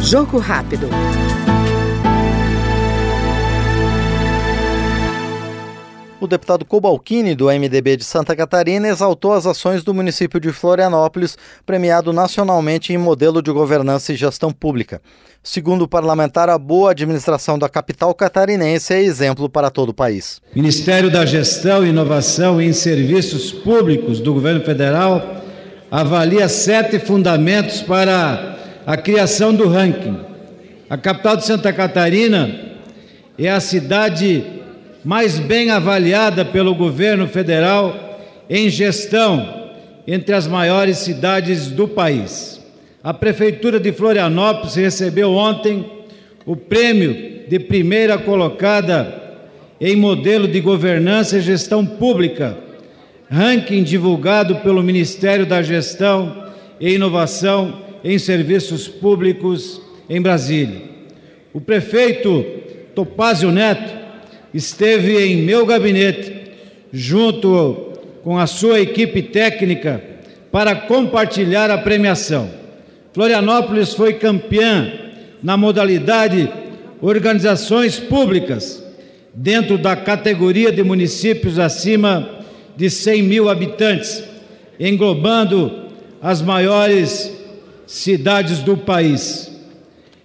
[0.00, 0.88] Jogo rápido.
[6.24, 11.36] O deputado Cobalcini, do MDB de Santa Catarina, exaltou as ações do município de Florianópolis,
[11.66, 15.02] premiado nacionalmente em modelo de governança e gestão pública.
[15.42, 20.40] Segundo o parlamentar, a boa administração da capital catarinense é exemplo para todo o país.
[20.54, 25.33] Ministério da Gestão, Inovação e Serviços Públicos do Governo Federal
[25.96, 30.18] avalia sete fundamentos para a criação do ranking.
[30.90, 32.50] A capital de Santa Catarina
[33.38, 34.42] é a cidade
[35.04, 38.18] mais bem avaliada pelo governo federal
[38.50, 39.70] em gestão
[40.04, 42.60] entre as maiores cidades do país.
[43.00, 45.88] A Prefeitura de Florianópolis recebeu ontem
[46.44, 49.14] o prêmio de primeira colocada
[49.80, 52.63] em modelo de governança e gestão pública,
[53.34, 56.44] ranking divulgado pelo Ministério da Gestão
[56.78, 60.82] e Inovação em Serviços Públicos em Brasília.
[61.52, 62.44] O prefeito
[62.94, 63.92] Topázio Neto
[64.52, 66.52] esteve em meu gabinete,
[66.92, 70.00] junto com a sua equipe técnica,
[70.52, 72.48] para compartilhar a premiação.
[73.12, 74.92] Florianópolis foi campeã
[75.42, 76.48] na modalidade
[77.00, 78.80] Organizações Públicas,
[79.34, 82.43] dentro da categoria de municípios acima
[82.76, 84.24] de 100 mil habitantes,
[84.78, 85.84] englobando
[86.20, 87.32] as maiores
[87.86, 89.50] cidades do país.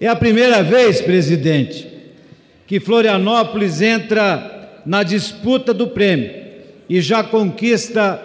[0.00, 1.86] É a primeira vez, presidente,
[2.66, 6.30] que Florianópolis entra na disputa do prêmio
[6.88, 8.20] e já conquista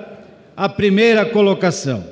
[0.55, 2.03] a primeira colocação.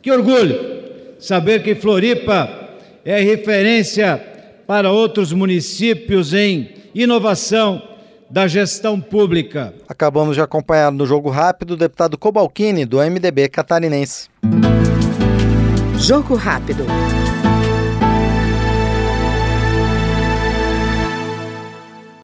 [0.00, 0.78] Que orgulho
[1.18, 2.68] saber que Floripa
[3.04, 4.22] é referência
[4.66, 7.82] para outros municípios em inovação
[8.30, 9.74] da gestão pública.
[9.88, 14.28] Acabamos de acompanhar no Jogo Rápido o deputado Cobalcini, do MDB catarinense.
[15.98, 16.84] Jogo Rápido.